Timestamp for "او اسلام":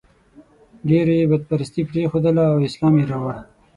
2.51-2.93